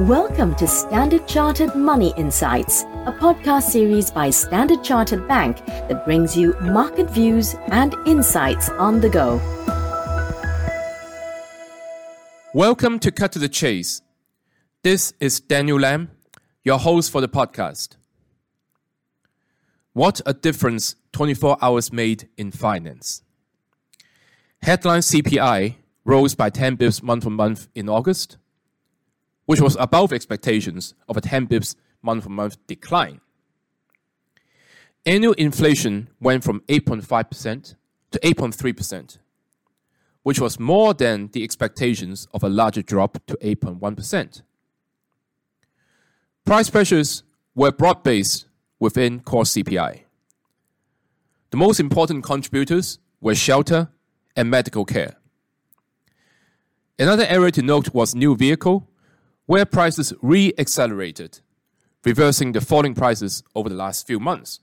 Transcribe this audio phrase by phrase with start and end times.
[0.00, 6.36] Welcome to Standard Chartered Money Insights, a podcast series by Standard Chartered Bank that brings
[6.36, 9.40] you market views and insights on the go.
[12.52, 14.02] Welcome to Cut to the Chase.
[14.82, 16.10] This is Daniel Lam,
[16.62, 17.96] your host for the podcast.
[19.94, 23.22] What a difference 24 hours made in finance.
[24.60, 28.36] Headline CPI rose by 10 bips month on month in August
[29.46, 33.20] which was above expectations of a 10 bips month on month decline.
[35.06, 37.76] Annual inflation went from 8.5%
[38.10, 39.18] to 8.3%,
[40.24, 44.42] which was more than the expectations of a larger drop to 8.1%.
[46.44, 47.22] Price pressures
[47.54, 48.46] were broad based
[48.80, 50.02] within core CPI.
[51.50, 53.88] The most important contributors were shelter
[54.34, 55.16] and medical care.
[56.98, 58.88] Another area to note was new vehicle
[59.46, 61.40] where prices re accelerated,
[62.04, 64.60] reversing the falling prices over the last few months.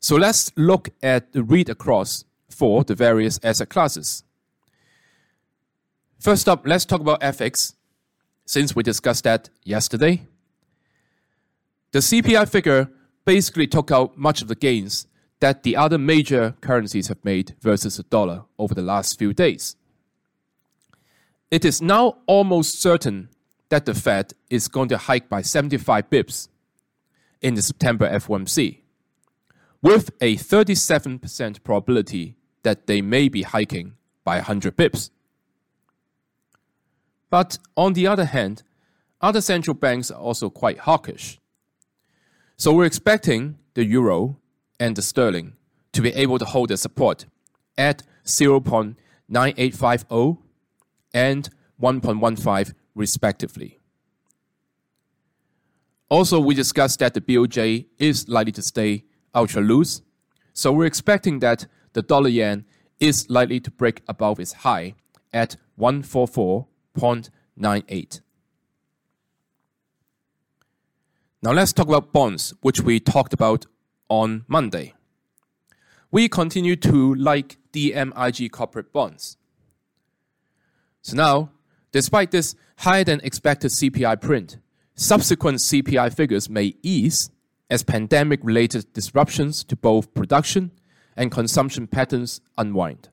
[0.00, 4.24] So let's look at the read across for the various asset classes.
[6.18, 7.74] First up, let's talk about FX,
[8.44, 10.26] since we discussed that yesterday.
[11.92, 12.90] The CPI figure
[13.24, 15.06] basically took out much of the gains
[15.40, 19.76] that the other major currencies have made versus the dollar over the last few days
[21.50, 23.28] it is now almost certain
[23.70, 26.48] that the Fed is going to hike by 75 bips
[27.40, 28.80] in the September FOMC,
[29.82, 35.10] with a 37% probability that they may be hiking by 100 bips.
[37.30, 38.62] But on the other hand,
[39.20, 41.40] other central banks are also quite hawkish.
[42.56, 44.38] So we're expecting the euro
[44.78, 45.54] and the sterling
[45.92, 47.26] to be able to hold their support
[47.78, 50.38] at 0.9850
[51.12, 51.48] and
[51.80, 53.80] 1.15 respectively.
[56.08, 59.04] Also, we discussed that the BOJ is likely to stay
[59.34, 60.02] ultra loose,
[60.52, 62.64] so we're expecting that the dollar yen
[62.98, 64.94] is likely to break above its high
[65.32, 68.20] at 144.98.
[71.42, 73.64] Now let's talk about bonds, which we talked about
[74.08, 74.92] on Monday.
[76.10, 79.38] We continue to like DMIG corporate bonds.
[81.02, 81.50] So now,
[81.92, 84.58] despite this higher than expected CPI print,
[84.94, 87.30] subsequent CPI figures may ease
[87.70, 90.72] as pandemic related disruptions to both production
[91.16, 93.08] and consumption patterns unwind.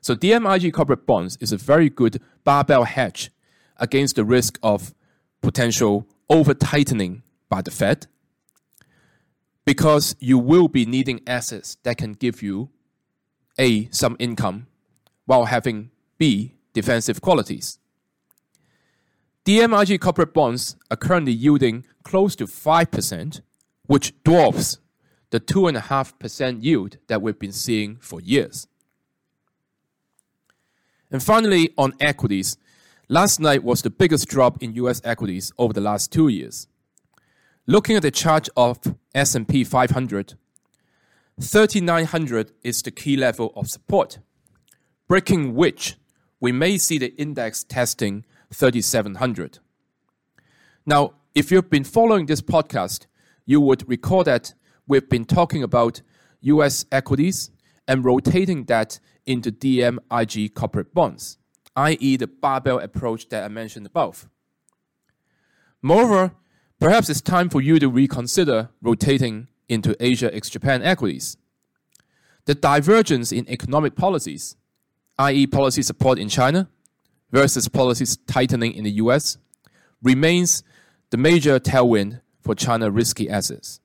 [0.00, 3.30] So, DMIG corporate bonds is a very good barbell hedge
[3.78, 4.94] against the risk of
[5.42, 8.06] potential over tightening by the Fed
[9.64, 12.70] because you will be needing assets that can give you
[13.58, 14.68] A, some income
[15.24, 17.78] while having B, defensive qualities.
[19.44, 23.40] DMIG corporate bonds are currently yielding close to 5%,
[23.86, 24.78] which dwarfs
[25.30, 28.66] the 2.5% yield that we've been seeing for years.
[31.10, 32.56] And finally, on equities,
[33.08, 36.66] last night was the biggest drop in US equities over the last 2 years.
[37.66, 38.78] Looking at the chart of
[39.14, 40.34] S&P 500,
[41.40, 44.18] 3900 is the key level of support
[45.08, 45.96] breaking which
[46.40, 49.58] we may see the index testing 3700.
[50.84, 53.06] Now, if you've been following this podcast,
[53.44, 54.54] you would recall that
[54.86, 56.02] we've been talking about
[56.40, 57.50] US equities
[57.88, 61.38] and rotating that into DMIG corporate bonds,
[61.74, 64.28] i.e., the barbell approach that I mentioned above.
[65.82, 66.32] Moreover,
[66.80, 71.36] perhaps it's time for you to reconsider rotating into Asia ex Japan equities.
[72.44, 74.56] The divergence in economic policies
[75.18, 76.68] i.e., policy support in China
[77.32, 79.38] versus policies tightening in the US,
[80.02, 80.62] remains
[81.10, 83.80] the major tailwind for China risky assets.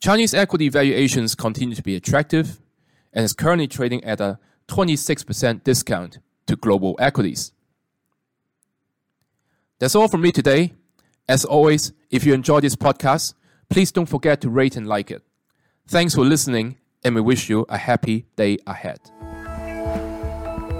[0.00, 2.60] Chinese equity valuations continue to be attractive
[3.12, 7.52] and is currently trading at a 26% discount to global equities.
[9.78, 10.74] That's all from me today.
[11.28, 13.34] As always, if you enjoy this podcast,
[13.68, 15.22] please don't forget to rate and like it.
[15.86, 18.98] Thanks for listening, and we wish you a happy day ahead.